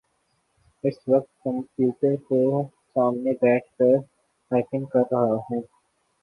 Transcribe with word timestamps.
اس 0.83 0.95
وقت 1.07 1.29
کمپیوٹر 1.43 2.15
کے 2.29 2.39
سامنے 2.95 3.31
بیٹھ 3.41 3.69
کر 3.77 3.95
ٹائپنگ 4.51 4.85
کر 4.85 5.03
رہا 5.11 5.35
ہوں۔ 5.43 5.61